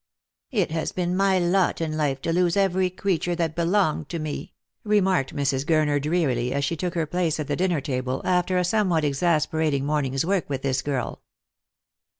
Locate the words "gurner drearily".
5.63-6.51